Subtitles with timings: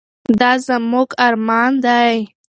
[0.39, 2.15] دا زموږ ارمان دی.